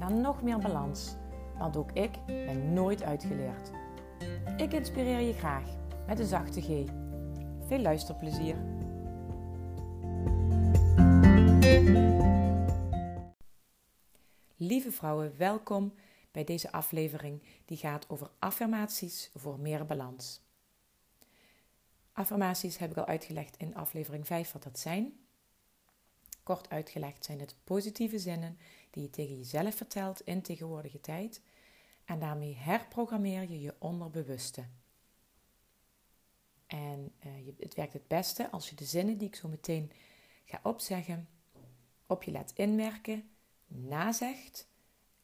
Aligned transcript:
naar 0.00 0.12
nog 0.12 0.42
meer 0.42 0.58
balans. 0.58 1.16
Want 1.58 1.76
ook 1.76 1.92
ik 1.92 2.10
ben 2.26 2.72
nooit 2.72 3.02
uitgeleerd. 3.02 3.70
Ik 4.56 4.72
inspireer 4.72 5.20
je 5.20 5.32
graag 5.32 5.64
met 6.06 6.18
een 6.18 6.26
zachte 6.26 6.60
G. 6.60 6.66
Veel 7.66 7.78
luisterplezier. 7.78 8.56
Lieve 14.56 14.92
vrouwen, 14.92 15.36
welkom 15.36 15.94
bij 16.30 16.44
deze 16.44 16.72
aflevering 16.72 17.42
die 17.64 17.76
gaat 17.76 18.08
over 18.08 18.30
affirmaties 18.38 19.30
voor 19.34 19.58
meer 19.58 19.86
balans. 19.86 20.40
Affirmaties 22.12 22.78
heb 22.78 22.90
ik 22.90 22.96
al 22.96 23.06
uitgelegd 23.06 23.56
in 23.56 23.74
aflevering 23.74 24.26
5 24.26 24.52
wat 24.52 24.62
dat 24.62 24.78
zijn. 24.78 25.12
Kort 26.42 26.70
uitgelegd 26.70 27.24
zijn 27.24 27.40
het 27.40 27.56
positieve 27.64 28.18
zinnen 28.18 28.58
die 28.90 29.02
je 29.02 29.10
tegen 29.10 29.36
jezelf 29.36 29.74
vertelt 29.74 30.20
in 30.20 30.42
tegenwoordige 30.42 31.00
tijd. 31.00 31.42
En 32.04 32.18
daarmee 32.18 32.56
herprogrammeer 32.56 33.50
je 33.50 33.60
je 33.60 33.74
onderbewuste. 33.78 34.64
En 36.66 37.12
uh, 37.26 37.52
het 37.58 37.74
werkt 37.74 37.92
het 37.92 38.08
beste 38.08 38.50
als 38.50 38.70
je 38.70 38.76
de 38.76 38.84
zinnen 38.84 39.18
die 39.18 39.28
ik 39.28 39.34
zo 39.34 39.48
meteen 39.48 39.92
ga 40.44 40.60
opzeggen, 40.62 41.28
op 42.06 42.22
je 42.22 42.30
laat 42.30 42.52
inwerken, 42.54 43.30
nazegt 43.66 44.68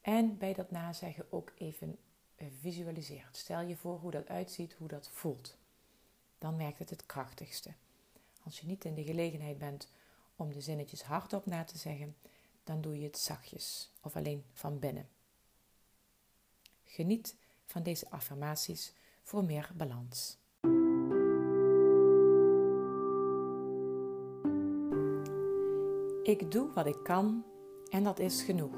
en 0.01 0.37
bij 0.37 0.53
dat 0.53 0.71
nazeggen 0.71 1.31
ook 1.31 1.51
even 1.57 1.97
uh, 2.37 2.47
visualiseert. 2.59 3.37
Stel 3.37 3.61
je 3.61 3.75
voor 3.75 3.99
hoe 3.99 4.11
dat 4.11 4.27
uitziet, 4.27 4.73
hoe 4.73 4.87
dat 4.87 5.09
voelt. 5.13 5.57
Dan 6.37 6.57
werkt 6.57 6.79
het 6.79 6.89
het 6.89 7.05
krachtigste. 7.05 7.73
Als 8.43 8.59
je 8.59 8.67
niet 8.67 8.85
in 8.85 8.93
de 8.93 9.03
gelegenheid 9.03 9.57
bent 9.57 9.91
om 10.35 10.53
de 10.53 10.61
zinnetjes 10.61 11.03
hardop 11.03 11.45
na 11.45 11.63
te 11.63 11.77
zeggen, 11.77 12.15
dan 12.67 12.81
doe 12.81 12.99
je 12.99 13.05
het 13.05 13.17
zachtjes 13.17 13.91
of 14.01 14.15
alleen 14.15 14.43
van 14.53 14.79
binnen. 14.79 15.09
Geniet 16.83 17.35
van 17.65 17.83
deze 17.83 18.09
affirmaties 18.09 18.93
voor 19.23 19.43
meer 19.43 19.71
balans. 19.75 20.37
Ik 26.23 26.51
doe 26.51 26.71
wat 26.73 26.85
ik 26.85 27.03
kan 27.03 27.45
en 27.89 28.03
dat 28.03 28.19
is 28.19 28.41
genoeg. 28.41 28.77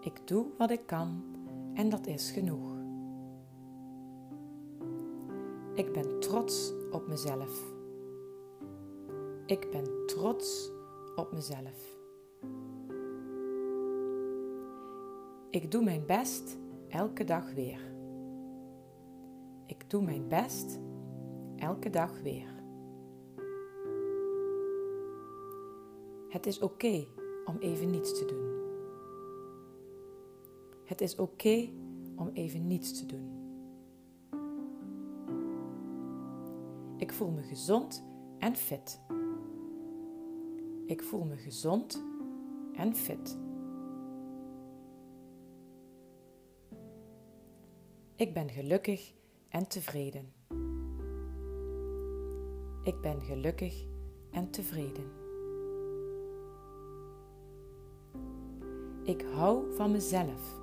Ik 0.00 0.26
doe 0.26 0.46
wat 0.58 0.70
ik 0.70 0.86
kan 0.86 1.24
en 1.74 1.88
dat 1.88 2.06
is 2.06 2.30
genoeg. 2.30 2.78
Ik 5.74 5.92
ben 5.92 6.20
trots 6.20 6.72
op 6.90 7.06
mezelf. 7.06 7.72
Ik 9.46 9.70
ben 9.70 10.06
trots 10.06 10.70
op 11.20 11.32
mezelf. 11.32 11.98
Ik 15.50 15.70
doe 15.70 15.84
mijn 15.84 16.06
best 16.06 16.58
elke 16.88 17.24
dag 17.24 17.52
weer. 17.52 17.80
Ik 19.66 19.90
doe 19.90 20.02
mijn 20.02 20.28
best 20.28 20.80
elke 21.56 21.90
dag 21.90 22.20
weer. 22.22 22.48
Het 26.28 26.46
is 26.46 26.58
oké 26.58 27.06
om 27.44 27.56
even 27.58 27.90
niets 27.90 28.18
te 28.18 28.24
doen. 28.24 28.48
Het 30.84 31.00
is 31.00 31.16
oké 31.16 31.68
om 32.16 32.30
even 32.32 32.66
niets 32.66 32.98
te 32.98 33.06
doen. 33.06 33.38
Ik 36.96 37.12
voel 37.12 37.30
me 37.30 37.42
gezond 37.42 38.04
en 38.38 38.56
fit. 38.56 39.00
Ik 40.90 41.02
voel 41.02 41.24
me 41.24 41.36
gezond 41.36 42.04
en 42.74 42.94
fit. 42.94 43.38
Ik 48.16 48.34
ben 48.34 48.50
gelukkig 48.50 49.14
en 49.48 49.68
tevreden. 49.68 50.32
Ik 52.82 53.00
ben 53.00 53.20
gelukkig 53.20 53.84
en 54.30 54.50
tevreden. 54.50 55.04
Ik 59.02 59.24
hou 59.34 59.74
van 59.74 59.90
mezelf. 59.90 60.60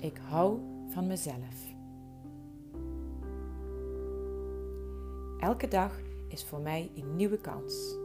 Ik 0.00 0.16
hou 0.16 0.60
van 0.88 1.06
mezelf. 1.06 1.74
Elke 5.40 5.68
dag 5.68 6.07
is 6.28 6.44
voor 6.44 6.60
mij 6.60 6.90
een 6.94 7.16
nieuwe 7.16 7.38
kans. 7.38 7.96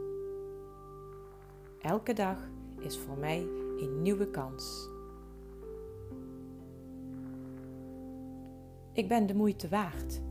Elke 1.81 2.13
dag 2.13 2.37
is 2.79 2.97
voor 2.97 3.17
mij 3.17 3.39
een 3.77 4.01
nieuwe 4.01 4.27
kans. 4.27 4.89
Ik 8.93 9.07
ben 9.07 9.25
de 9.25 9.35
moeite 9.35 9.67
waard. 9.67 10.21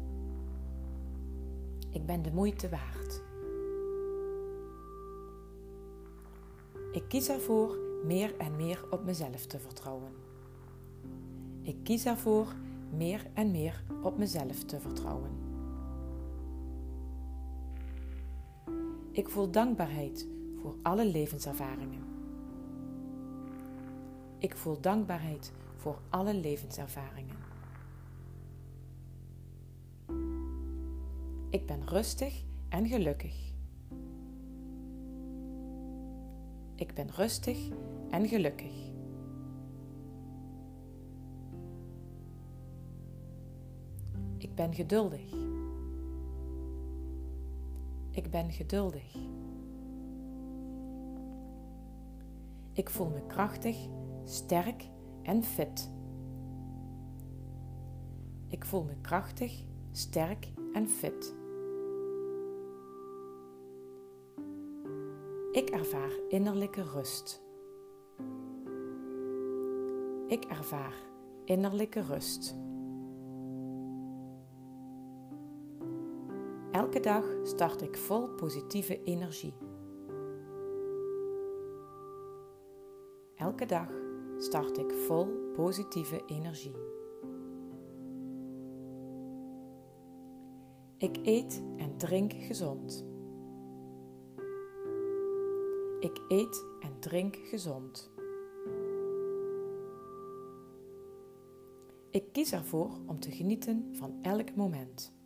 Ik 1.91 2.07
ben 2.07 2.23
de 2.23 2.33
moeite 2.33 2.69
waard. 2.69 3.23
Ik 6.93 7.05
kies 7.09 7.29
ervoor 7.29 7.79
meer 8.05 8.37
en 8.37 8.57
meer 8.57 8.85
op 8.91 9.05
mezelf 9.05 9.47
te 9.47 9.59
vertrouwen. 9.59 10.13
Ik 11.63 11.77
kies 11.83 12.07
ervoor 12.07 12.47
meer 12.97 13.27
en 13.35 13.51
meer 13.51 13.85
op 14.03 14.19
mezelf 14.19 14.65
te 14.65 14.81
vertrouwen. 14.81 15.52
Ik 19.13 19.29
voel 19.29 19.51
dankbaarheid 19.51 20.29
voor 20.63 20.75
alle 20.83 21.07
levenservaringen. 21.07 22.03
Ik 24.39 24.57
voel 24.57 24.81
dankbaarheid 24.81 25.53
voor 25.77 25.99
alle 26.09 26.35
levenservaringen. 26.35 27.37
Ik 31.51 31.67
ben 31.67 31.87
rustig 31.87 32.43
en 32.69 32.89
gelukkig. 32.89 33.53
Ik 36.75 36.95
ben 36.95 37.11
rustig 37.11 37.69
en 38.11 38.29
gelukkig. 38.29 38.91
Ik 44.37 44.55
ben 44.55 44.75
geduldig. 44.75 45.52
Ik 48.13 48.31
ben 48.31 48.51
geduldig. 48.51 49.15
Ik 52.73 52.91
voel 52.91 53.09
me 53.09 53.27
krachtig, 53.27 53.77
sterk 54.25 54.89
en 55.23 55.43
fit. 55.43 55.91
Ik 58.49 58.65
voel 58.65 58.83
me 58.83 59.01
krachtig, 59.01 59.65
sterk 59.91 60.53
en 60.73 60.89
fit. 60.89 61.35
Ik 65.53 65.71
ervaar 65.71 66.11
innerlijke 66.29 66.83
rust. 66.83 67.43
Ik 70.27 70.45
ervaar 70.45 70.95
innerlijke 71.45 72.01
rust. 72.01 72.57
Elke 76.83 77.01
dag 77.01 77.25
start 77.43 77.83
ik 77.83 77.97
vol 77.97 78.29
positieve 78.29 79.03
energie. 79.03 79.55
Elke 83.35 83.67
dag 83.67 83.89
start 84.39 84.79
ik 84.79 84.93
vol 84.93 85.27
positieve 85.55 86.23
energie. 86.27 86.75
Ik 90.99 91.19
eet 91.23 91.63
en 91.77 91.97
drink 91.97 92.33
gezond. 92.33 93.05
Ik 96.01 96.21
eet 96.29 96.65
en 96.81 97.01
drink 97.01 97.37
gezond. 97.37 98.11
Ik 102.11 102.33
kies 102.33 102.53
ervoor 102.53 102.91
om 103.07 103.21
te 103.21 103.31
genieten 103.31 103.89
van 103.93 104.19
elk 104.23 104.55
moment. 104.55 105.21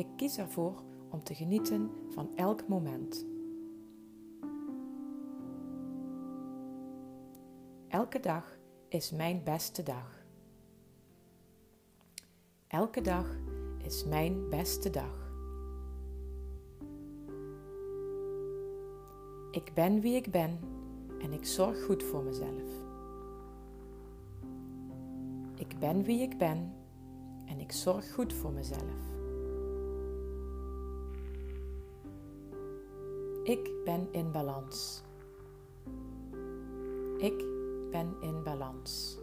Ik 0.00 0.06
kies 0.16 0.38
ervoor 0.38 0.82
om 1.10 1.22
te 1.22 1.34
genieten 1.34 1.90
van 2.08 2.36
elk 2.36 2.68
moment. 2.68 3.26
Elke 7.88 8.20
dag 8.20 8.58
is 8.88 9.10
mijn 9.10 9.42
beste 9.44 9.82
dag. 9.82 10.24
Elke 12.66 13.00
dag 13.00 13.36
is 13.78 14.04
mijn 14.04 14.48
beste 14.48 14.90
dag. 14.90 15.32
Ik 19.50 19.74
ben 19.74 20.00
wie 20.00 20.14
ik 20.14 20.30
ben 20.30 20.58
en 21.18 21.32
ik 21.32 21.46
zorg 21.46 21.84
goed 21.84 22.02
voor 22.02 22.22
mezelf. 22.22 22.70
Ik 25.54 25.78
ben 25.78 26.02
wie 26.02 26.22
ik 26.22 26.38
ben 26.38 26.72
en 27.46 27.60
ik 27.60 27.72
zorg 27.72 28.12
goed 28.12 28.32
voor 28.32 28.52
mezelf. 28.52 29.09
Ik 33.50 33.70
ben 33.84 34.08
in 34.10 34.30
balans. 34.30 35.02
Ik 37.18 37.44
ben 37.90 38.16
in 38.20 38.42
balans. 38.42 39.18